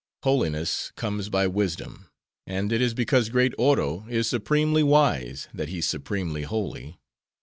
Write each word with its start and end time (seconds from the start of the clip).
Holiness 0.23 0.91
comes 0.95 1.29
by 1.29 1.45
wisdom; 1.45 2.07
and 2.47 2.73
it 2.73 2.81
is 2.81 2.95
because 2.95 3.29
great 3.29 3.53
Oro 3.59 4.07
is 4.09 4.25
supremely 4.27 4.81
wise, 4.81 5.47
that 5.53 5.69
He's 5.69 5.85
supremely 5.87 6.41
holy. 6.41 6.97